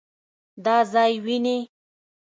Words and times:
دا 0.65 0.77
ځای 0.91 1.13
وينې؟ 1.25 1.57